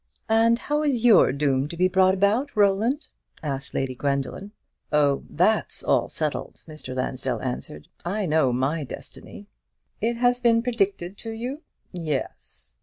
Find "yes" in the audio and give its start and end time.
11.91-12.77